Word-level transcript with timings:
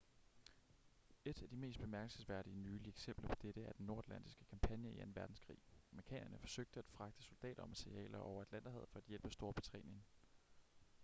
et 1.25 1.41
af 1.43 1.49
de 1.49 1.57
mest 1.57 1.79
bemærkelsesværdige 1.79 2.55
nylige 2.55 2.89
eksempler 2.89 3.27
på 3.29 3.35
dette 3.41 3.63
er 3.63 3.71
den 3.73 3.85
nordatlantiske 3.85 4.45
kampagne 4.49 4.93
i 4.93 4.99
anden 4.99 5.15
verdenskrig 5.15 5.57
amerikanerne 5.91 6.39
forsøgte 6.39 6.79
at 6.79 6.87
fragte 6.89 7.23
soldater 7.23 7.63
og 7.63 7.69
materialer 7.69 8.19
over 8.19 8.41
atlanterhavet 8.41 8.89
for 8.89 8.99
at 8.99 9.05
hjælpe 9.05 9.29
storbritannien 9.31 10.03